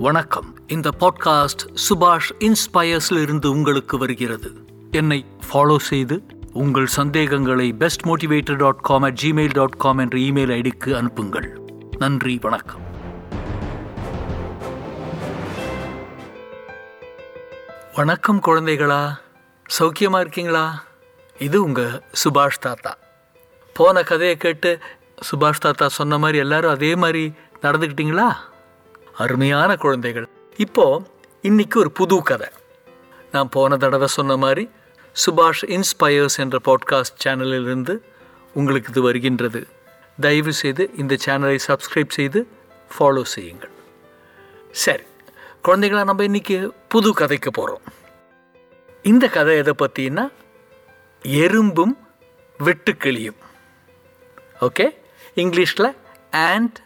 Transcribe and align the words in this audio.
வணக்கம். 0.00 0.56
இந்த 0.66 0.90
பாட்காஸ்ட் 1.00 1.76
சுபாஷ் 1.88 2.30
இன்ஸ்பயர்ஸ்ல 2.38 3.22
இருந்து 3.22 3.50
உங்களுக்கு 3.50 3.98
வருகிறது. 3.98 4.52
என்னை 4.90 5.26
ஃபாலோ 5.52 5.76
செய்து 5.76 6.22
உங்கள் 6.52 6.86
சந்தேகங்களை 6.86 7.72
best 7.72 8.04
motivator 8.04 8.56
dot 8.56 8.80
com 8.80 9.02
at 9.02 9.18
Gmail 9.22 9.52
dot 9.52 9.76
com 9.76 9.98
என்ற 9.98 10.18
இமெயில் 10.18 10.70
ஐடிக்கு 10.70 10.96
அனுப்புங்கள். 10.96 11.60
நன்றி 11.98 12.38
வணக்கம். 12.42 12.80
வணக்கம் 17.94 18.40
குழந்தைகளா. 18.46 19.16
சௌக்கியமா 19.78 20.20
இருக்கீங்களா? 20.20 20.84
இது 21.38 21.62
உங்க 21.62 22.02
சுபாஷ் 22.24 22.60
தாத்தா. 22.60 22.96
போன 23.74 24.02
கதையை 24.02 24.36
கேட்டு 24.36 24.78
சுபாஷ் 25.30 25.60
தாத்தா 25.60 25.88
சொன்ன 25.88 26.18
மாதிரி 26.18 26.38
எல்லாரும் 26.38 26.70
அதே 26.70 26.94
மாதிரி 26.94 27.32
நடந்துக்கிட்டீங்களா? 27.62 28.34
அருமையான 29.18 29.76
குழந்தைகள். 29.76 30.28
இப்போ 30.56 31.02
இன்னைக்கு 31.42 31.78
ஒரு 31.78 31.90
புது 31.90 32.22
கதை. 32.22 32.48
நான் 33.32 33.48
போன 33.48 33.76
தடவை 33.76 34.06
சொன்ன 34.06 34.36
மாதிரி 34.36 34.70
சுபாஷ் 35.26 35.64
இன்ஸ்பயர்ஸ் 35.66 36.38
என்ற 36.38 36.58
பாட்காஸ்ட் 36.64 37.18
சேனலிலிருந்து 37.24 37.98
உங்களுக்கு 38.54 38.90
இது 38.90 39.02
வருகின்றது. 39.02 39.66
தயவு 40.20 40.52
செய்து 40.52 40.90
இந்த 40.96 41.16
சேனலை 41.26 41.58
சப்ஸ்கிரைப் 41.68 42.08
செய்து 42.08 42.48
ஃபாலோ 42.98 43.22
செய்யுங்கள். 43.22 43.70
சரி 44.70 45.02
குழந்தைகளா 45.64 46.04
நம்ம 46.04 46.24
இன்னைக்கு 46.24 46.72
புது 46.88 47.12
கதைக்கு 47.12 47.50
போகிறோம் 47.50 47.82
இந்த 49.02 49.28
கதை 49.28 49.56
எதை 49.56 49.74
பற்றினா 49.78 50.28
எறும்பும் 51.22 51.96
வெட்டுக்கிளியும். 52.64 53.40
ஓகே? 54.60 54.98
இங்கிலீஷில் 55.34 55.94
and 56.30 56.78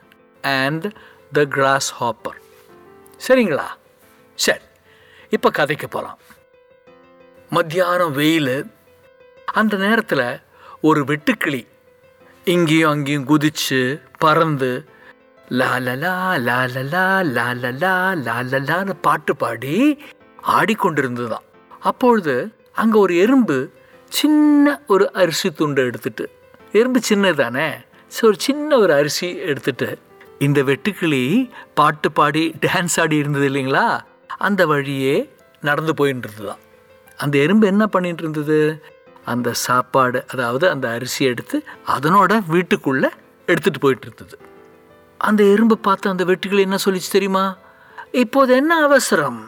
and 0.43 0.95
the 1.33 1.43
cross 1.47 1.91
hopper 1.99 2.39
சரிங்களா 3.21 3.67
சரி 4.39 4.65
இப்போ 5.33 5.49
கதைக்கு 5.51 5.89
போகலாம் 5.89 6.19
மத்தியானம் 7.51 8.13
வெயில் 8.13 8.55
அந்த 9.55 9.75
நேரத்தில் 9.77 10.27
ஒரு 10.81 11.01
வெட்டுக்கிளி 11.05 11.63
இங்கேயும் 12.47 12.91
அங்கேயும் 12.91 13.29
குதிச்சு 13.29 13.81
பறந்து 14.19 14.71
லாலலா 15.51 16.15
லாலலா 16.47 17.07
லாலலா 17.31 17.95
லாலலான்னு 18.25 18.95
பாட்டு 19.01 19.35
பாடி 19.37 19.75
ஆடிக்கொண்டிருந்ததுதான் 20.53 21.47
அப்பொழுது 21.83 22.35
அங்கே 22.75 22.99
ஒரு 22.99 23.15
எறும்பு 23.17 23.57
சின்ன 24.13 24.77
ஒரு 24.87 25.05
அரிசி 25.15 25.49
துண்டை 25.53 25.85
எடுத்துட்டு 25.85 26.25
எறும்பு 26.75 27.01
சின்னது 27.09 27.39
தானே 27.43 27.69
ஸோ 28.13 28.23
ஒரு 28.25 28.39
சின்ன 28.41 28.71
ஒரு 28.79 28.93
அரிசி 28.95 29.29
எடுத்துட்டு 29.45 29.89
இந்த 30.43 30.63
வெட்டுக்கிளி 30.63 31.25
பாட்டு 31.75 32.09
பாடி 32.13 32.43
டான்ஸ் 32.67 32.97
ஆடி 33.01 33.17
இருந்தது 33.17 33.47
இல்லைங்களா? 33.49 33.87
அந்த 34.39 34.67
வழியே 34.67 35.17
நடந்து 35.63 35.93
போயின்னு 35.93 36.23
இருந்ததுதான் 36.25 36.63
அந்த 37.19 37.39
எறும்பு 37.39 37.67
என்ன 37.67 37.87
பண்ணிட்டு 37.87 38.23
இருந்தது 38.23 38.59
அந்த 39.25 39.49
சாப்பாடு 39.53 40.21
அதாவது 40.29 40.71
அந்த 40.71 40.87
அரிசி 40.91 41.23
எடுத்து 41.25 41.57
அதனோட 41.87 42.33
வீட்டுக்குள்ளே 42.47 43.11
எடுத்துகிட்டு 43.49 43.81
போயிட்டு 43.81 44.07
இருந்தது 44.07 44.37
அந்த 45.21 45.43
எறும்பை 45.45 45.77
பார்த்து 45.83 46.11
அந்த 46.11 46.25
வெட்டுக்கிளி 46.25 46.61
என்ன 46.61 46.79
சொல்லிச்சு 46.85 47.11
தெரியுமா? 47.11 47.45
இப்போது 48.13 48.55
என்ன 48.55 48.73
அவசரம்? 48.83 49.41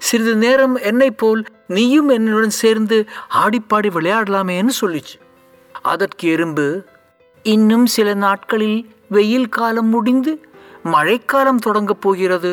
சிறிது 0.00 0.34
நேரம் 0.36 0.76
என்னை 0.76 1.10
போல் 1.10 1.42
நீயும் 1.66 2.08
என்னுடன் 2.08 2.56
சேர்ந்து 2.62 2.96
ஆடிப்பாடி 3.34 3.90
விளையாடலாமேன்னு 3.96 4.74
சொல்லிச்சு. 4.80 5.16
அதற்கு 5.82 6.24
எறும்பு 6.28 6.66
இன்னும் 7.44 7.86
சில 7.86 8.08
நாட்களில் 8.14 8.80
வெயில் 9.12 9.48
காலம் 9.48 9.90
முடிந்து 9.94 10.32
மழைக்காலம் 10.82 11.58
தொடங்கப் 11.58 12.00
போகிறது. 12.00 12.52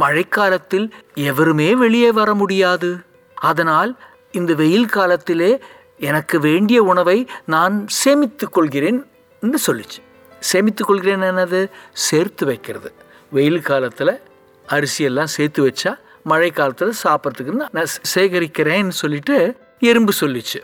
மழைக்காலத்தில் 0.00 0.86
எவருமே 1.14 1.68
வெளியே 1.74 2.10
வர 2.12 2.34
முடியாது. 2.34 2.90
அதனால் 3.34 3.92
இந்த 4.32 4.52
வெயில் 4.54 4.92
காலத்திலே 4.96 5.50
எனக்கு 5.98 6.36
வேண்டிய 6.40 6.82
உணவை 6.82 7.18
நான் 7.46 7.76
சேமித்து 7.88 8.46
கொள்கிறேன் 8.48 9.00
என்று 9.40 9.58
சொல்லிச்சு. 9.68 10.00
சேமித்து 10.40 10.84
கொள்கிறேன் 10.84 11.22
என்னது? 11.22 11.60
சேர்த்து 11.92 12.46
வைக்கிறது. 12.46 12.90
வெயில் 13.30 13.62
காலத்தில் 13.62 14.20
அரிசியெல்லாம் 14.68 15.32
சேர்த்து 15.36 15.60
வச்சா 15.66 15.92
மழை 16.22 16.50
காலத்தில் 16.50 17.00
சாப்பிட்றதுக்கு 17.04 17.68
நான் 17.72 17.94
சேகரிக்கிறேன்னு 18.14 18.96
சொல்லிட்டு 19.02 19.36
எறும்பு 19.80 20.12
சொல்லிச்சு. 20.20 20.60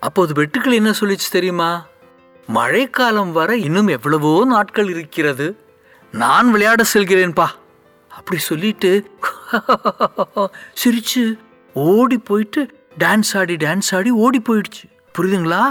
அப்போது 0.00 0.32
வெட்டுக்கள் 0.42 0.78
என்ன 0.80 0.92
சொல்லிச்சு 1.00 1.28
தெரியுமா? 1.30 1.70
மழைக்காலம் 2.48 3.32
வர 3.32 3.56
இன்னும் 3.56 3.88
எவ்வளவோ 3.88 4.44
நாட்கள் 4.44 4.88
இருக்கிறது. 4.88 5.46
நான் 6.14 6.50
விளையாட 6.50 6.84
செல்கிறேன்பா. 6.94 7.46
அப்படி 8.10 8.38
சொல்லிட்டு 8.40 8.90
சிரிச்சு 10.80 11.22
ஓடி 11.74 12.18
போயிட்டு 12.18 12.60
டான்ஸ் 12.98 13.32
ஆடி 13.38 13.54
டான்ஸ் 13.56 13.94
ஆடி 13.96 14.10
ஓடி 14.24 14.40
போயிடுச்சு. 14.48 14.84
புரியுதுங்களா? 15.14 15.62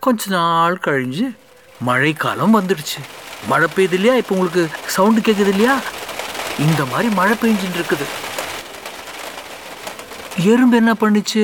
கொஞ்ச 0.00 0.22
நாள் 0.28 0.78
கழிஞ்சு 0.86 1.26
மழைக்காலம் 1.80 2.56
வந்துடுச்சு. 2.58 3.00
மழை 3.48 3.68
பெய்யுது 3.76 3.92
இல்லையா 3.92 4.14
இப்போ 4.14 4.34
உங்களுக்கு 4.34 4.64
சவுண்டு 4.96 5.20
கேட்குது 5.20 5.52
இல்லையா 5.54 5.74
இந்த 6.58 6.84
மாதிரி 6.84 7.14
மழை 7.14 7.36
பெஞ்சுட்டு 7.42 7.78
இருக்குது 7.80 8.06
எறும்பு 10.50 10.76
என்ன 10.76 10.92
பண்ணுச்சு? 10.92 11.42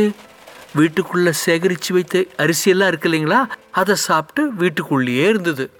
வீட்டுக்குள்ள 0.76 1.30
சேகரித்து 1.30 1.92
வைத்த 1.92 2.24
அரிசியெல்லாம் 2.36 2.86
இருக்கு 2.86 3.08
இல்லைங்களா? 3.08 3.48
அதை 3.70 3.94
சாப்பிட்டு 3.94 4.52
வீட்டுக்குள்ளேயே 4.54 5.28
இருந்தது. 5.28 5.70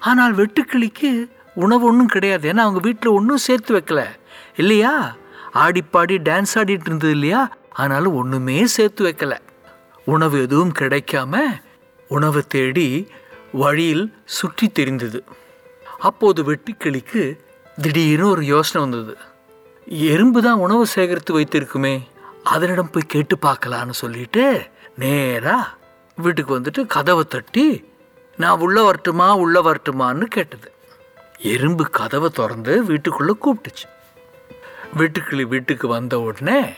ஆனால் 0.00 0.34
வெட்டுக்கிளிக்கு 0.34 1.30
உணவு 1.54 1.84
ஒன்றும் 1.86 2.06
கிடையாது. 2.06 2.52
ஏன்னா 2.52 2.56
அவங்க 2.56 2.80
வீட்டில் 2.82 3.12
ஒன்றும் 3.12 3.36
சேர்த்து 3.36 3.78
வைக்கல. 3.78 4.04
இல்லையா? 4.56 5.16
ஆடிப்பாடி 5.54 6.18
டான்ஸ் 6.18 6.54
ஆடிட்டு 6.54 6.80
இருந்தது 6.80 7.12
இல்லையா? 7.12 7.56
ஆனாலும் 7.70 8.14
ஒன்றுமே 8.14 8.66
சேர்த்து 8.66 9.04
வைக்கல. 9.04 9.38
உணவு 10.04 10.40
எதுவும் 10.40 10.72
கிடைக்காம 10.78 11.60
உணவை 12.08 12.42
தேடி 12.48 13.08
வழியில் 13.52 14.14
சுற்றி 14.24 14.68
தெரிந்தது. 14.68 15.24
அப்போது 15.98 16.42
வெட்டுக்கிளிக்கு 16.42 17.38
திடீர்னு 17.80 18.28
ஒரு 18.28 18.44
யோசனை 18.44 18.88
வந்தது. 18.88 19.18
எறும்பு 19.86 20.42
தான் 20.42 20.58
உணவு 20.58 20.86
சேகரித்து 20.86 21.40
வைத்திருக்குமே. 21.40 22.00
அதனிடம் 22.42 22.90
போய் 22.90 23.02
கேட்டு 23.06 23.36
பார்க்கலான்னு 23.36 23.90
சொல்லிட்டு 23.90 24.68
நேராக 24.96 25.68
வீட்டுக்கு 26.16 26.60
வந்துட்டு 26.60 26.86
கதவை 26.86 27.24
தட்டி 27.24 27.92
நான் 28.36 28.58
உள்ள 28.58 28.82
வரட்டுமா 28.82 29.36
உள்ள 29.36 29.62
வரட்டுமான்னு 29.62 30.22
கேட்டது. 30.22 30.72
எறும்பு 31.38 31.90
கதவை 31.90 32.30
திறந்து 32.30 32.84
வீட்டுக்குள்ள 32.84 33.30
கூப்பிட்டுச்சு. 33.44 33.88
வீட்டுக்கிளி 34.96 35.42
வீட்டுக்கு 35.42 35.88
வந்த 35.88 36.20
உடனே 36.20 36.74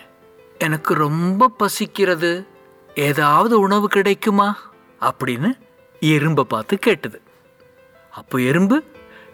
எனக்கு 0.58 0.94
ரொம்ப 0.94 1.50
பசிக்கிறது. 1.58 2.46
ஏதாவது 2.94 3.60
உணவு 3.60 3.88
கிடைக்குமா? 3.88 4.72
அப்படின்னு 5.00 5.58
எறும்பை 6.00 6.40
பார்த்து 6.40 6.78
கேட்டது. 6.78 7.20
அப்போ 8.10 8.38
எறும்பு 8.38 8.82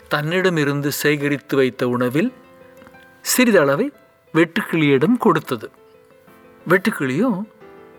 தன்னிடம் 0.09 0.56
இருந்து 0.56 0.93
சேகரித்து 0.93 1.56
வைத்த 1.56 1.88
உணவில் 1.88 2.33
சிறிதளவை 3.37 3.91
வெட்டுக்கிளியிடம் 4.34 5.17
கொடுத்தது. 5.17 5.71
வெட்டுக்கிளியும் 6.69 7.39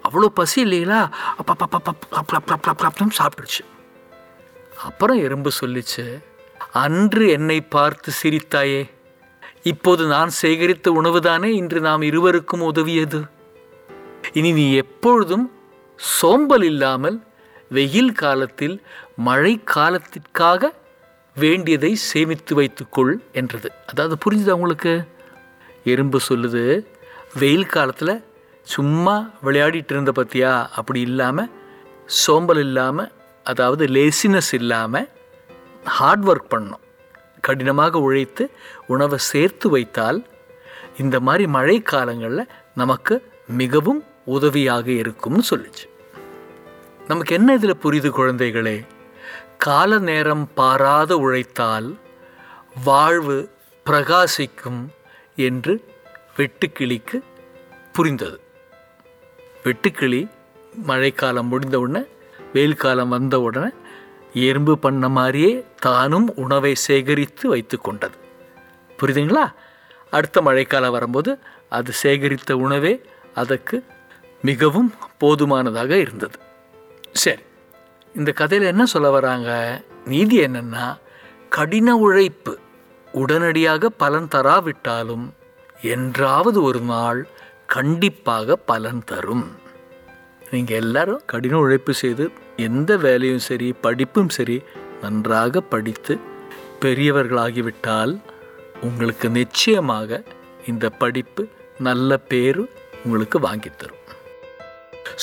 அவ்வளோ 0.09 0.25
பசி 0.25 0.65
இல்லைங்களா? 0.65 1.11
அப்பப்பப்பப்பன்னு 1.41 3.17
சாப்பிட்டுருச்சு. 3.17 3.63
அப்புறம் 4.77 5.17
எறும்பு 5.17 5.49
சொல்லிச்சு 5.61 6.23
அன்று 6.71 7.29
என்னை 7.29 7.61
பார்த்து 7.61 8.11
சிரித்தாயே 8.21 8.89
இப்போது 9.63 10.05
நான் 10.05 10.29
சேகரித்த 10.41 10.87
உணவுதானே 10.89 11.43
இன்று 11.43 11.79
நாம் 11.81 12.01
இருவருக்கும் 12.01 12.61
உதவியது. 12.61 13.19
இனி 14.33 14.51
நீ 14.51 14.73
எப்பொழுதும் 14.73 15.51
சோம்பல் 15.95 16.63
இல்லாமல் 16.63 17.17
வெயில் 17.69 18.11
காலத்தில் 18.11 18.83
மழை 19.15 19.61
வேண்டியதை 21.35 21.95
சேமித்து 21.95 22.55
வைத்துக்கொள் 22.55 23.13
என்றது. 23.31 23.71
அதாவது 23.87 24.15
புரிஞ்சுது 24.25 24.49
அவங்களுக்கு 24.49 25.07
எறும்பு 25.83 26.19
சொல்லுது 26.29 26.85
வெயில் 27.39 27.65
காலத்தில் 27.65 28.23
சும்மா 28.73 29.15
விளையாடிட்டு 29.45 29.93
இருந்த 29.95 30.11
பத்தியா? 30.15 30.51
அப்படி 30.75 30.99
இல்லாமல் 31.01 31.49
சோம்பல் 32.23 32.61
இல்லாமல் 32.65 33.11
அதாவது 33.45 33.83
லேசினஸ் 33.95 34.51
இல்லாமல் 34.51 35.07
ஹார்ட் 35.97 36.25
ஒர்க் 36.29 36.51
பண்ணணும் 36.53 36.85
கடினமாக 37.41 37.99
உழைத்து 37.99 38.43
உணவை 38.87 39.17
சேர்த்து 39.31 39.67
வைத்தால் 39.69 40.19
இந்த 40.97 41.17
மாதிரி 41.19 41.45
மழை 41.47 41.77
காலங்களில் 41.81 42.51
நமக்கு 42.75 43.15
மிகவும் 43.61 44.01
உதவியாக 44.35 44.87
இருக்கும்னு 45.01 45.43
சொல்லிச்சு. 45.51 45.85
நமக்கு 47.07 47.33
என்ன 47.35 47.53
இதில் 47.53 47.81
புரியுது 47.83 48.09
குழந்தைகளே? 48.17 48.77
கால 49.57 49.99
நேரம் 50.09 50.45
பாராத 50.53 51.11
உழைத்தால் 51.17 51.87
வாழ்வு 52.83 53.37
பிரகாசிக்கும் 53.85 54.81
என்று 55.47 55.73
வெட்டுக்கிளிக்கு 56.37 57.17
புரிந்தது. 57.95 58.37
வெட்டுக்கிளி 59.63 60.29
மழைக்காலம் 60.83 61.47
முடிந்த 61.47 61.79
உடனே 61.79 62.05
வெயில் 62.53 62.75
காலம் 62.75 63.09
வந்த 63.09 63.41
உடனே 63.41 63.69
எறும்பு 64.33 64.77
பண்ண 64.77 65.09
மாதிரியே 65.09 65.65
தானும் 65.79 66.35
உணவை 66.35 66.75
சேகரித்து 66.75 67.49
வைத்து 67.49 67.77
கொண்டது. 67.81 68.17
புரியுதுங்களா? 68.99 69.45
அடுத்த 70.11 70.41
மழைக்காலம் 70.41 70.91
வரும்போது 70.91 71.39
அது 71.69 71.91
சேகரித்த 72.03 72.51
உணவே 72.51 73.01
அதற்கு 73.33 73.85
மிகவும் 74.41 74.93
போதுமானதாக 75.17 75.97
இருந்தது. 75.97 76.39
சரி 77.11 77.41
இந்த 78.15 78.31
கதையில் 78.31 78.67
என்ன 78.67 78.85
சொல்ல 78.85 79.09
வராங்க? 79.09 79.81
நீதி 80.05 80.39
என்னென்னா 80.39 80.97
கடின 81.49 81.95
உழைப்பு 81.97 82.59
உடனடியாக 83.11 83.89
பலன் 83.89 84.27
தராவிட்டாலும் 84.31 85.29
என்றாவது 85.81 86.61
ஒரு 86.61 86.79
நாள் 86.79 87.27
கண்டிப்பாக 87.73 88.55
பலன் 88.55 89.03
தரும். 89.03 89.47
நீங்கள் 90.51 90.77
எல்லாரும் 90.77 91.21
கடின 91.25 91.57
உழைப்பு 91.57 91.93
செய்து 91.93 92.25
எந்த 92.57 92.97
வேலையும் 92.97 93.45
சரி 93.47 93.67
படிப்பும் 93.81 94.29
சரி 94.29 94.63
நன்றாக 95.01 95.61
படித்து 95.61 96.13
பெரியவர்களாகிவிட்டால் 96.81 98.13
உங்களுக்கு 98.81 99.29
நிச்சயமாக 99.29 100.23
இந்த 100.67 100.89
படிப்பு 100.89 101.43
நல்ல 101.79 102.17
பேரு 102.31 102.63
உங்களுக்கு 103.03 103.39
வாங்கித்தரும் 103.39 104.03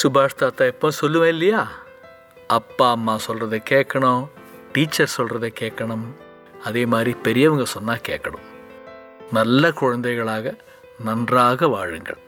சுபாஷ் 0.02 0.38
தாத்தா 0.38 0.64
எப்போ 0.64 0.88
சொல்லுவேன் 1.00 1.32
இல்லையா? 1.36 1.62
அப்பா 2.46 2.90
அம்மா 2.90 3.14
சொல்கிறத 3.26 3.58
கேட்கணும் 3.70 4.24
டீச்சர் 4.72 5.14
சொல்கிறத 5.16 5.46
கேட்கணும். 5.60 6.06
அதே 6.64 6.86
மாதிரி 6.86 7.12
பெரியவங்க 7.22 7.64
சொன்னால் 7.64 8.06
கேட்கணும். 8.08 8.46
நல்ல 9.32 9.72
குழந்தைகளாக 9.72 10.54
நன்றாக 11.04 11.68
வாழுங்கள். 11.68 12.20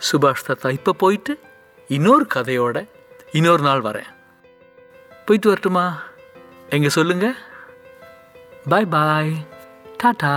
சுபாஷ் 0.00 0.46
தாத்தா 0.46 0.70
இப்போ 0.70 0.92
போயிட்டு 0.92 1.40
இன்னொரு 1.88 2.26
கதையோட 2.34 2.88
இன்னொரு 3.32 3.62
நாள் 3.62 3.80
வரேன். 3.80 4.10
போயிட்டு 5.26 5.48
வரட்டுமா? 5.48 6.02
எங்கே 6.68 6.88
சொல்லுங்கள் 6.88 7.36
பாய் 8.68 8.86
பாய் 8.86 9.32
டாடா. 9.96 10.34